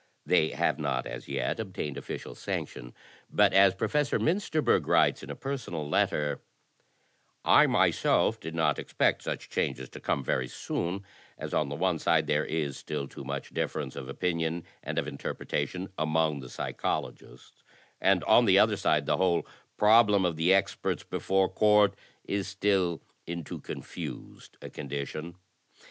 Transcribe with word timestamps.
T^ey 0.27 0.53
have 0.55 0.79
not 0.79 1.05
as 1.05 1.27
yet 1.27 1.59
obtained 1.59 1.95
official 1.95 2.33
sanction, 2.33 2.95
but 3.29 3.53
as 3.53 3.75
Professor 3.75 4.17
Miinsterberg 4.17 4.87
writes 4.87 5.21
in 5.21 5.29
a 5.29 5.35
personal 5.35 5.87
letter, 5.87 6.41
"I 7.45 7.67
myself 7.67 8.39
did 8.39 8.55
not 8.55 8.79
expect 8.79 9.21
such 9.21 9.47
changes 9.51 9.89
to 9.89 9.99
come 9.99 10.23
very 10.23 10.47
soon, 10.47 11.05
as 11.37 11.53
on 11.53 11.69
the 11.69 11.75
one 11.75 11.99
side 11.99 12.25
there 12.25 12.43
is 12.43 12.77
still 12.77 13.07
too 13.07 13.23
much 13.23 13.51
difference 13.53 13.95
of 13.95 14.09
opinion 14.09 14.63
and 14.81 14.97
of 14.97 15.07
inter 15.07 15.35
pretation 15.35 15.89
among 15.99 16.39
the 16.39 16.49
psychologists, 16.49 17.63
and 17.99 18.23
on 18.23 18.45
the 18.45 18.57
other 18.57 18.77
side 18.77 19.05
the 19.05 19.17
whole 19.17 19.45
problem 19.77 20.25
of 20.25 20.35
the 20.35 20.51
experts 20.51 21.03
before 21.03 21.47
court 21.47 21.93
is 22.23 22.47
still 22.47 23.03
in 23.27 23.43
too 23.43 23.61
con 23.61 23.83
fused 23.83 24.57
a 24.63 24.69
condition. 24.71 25.35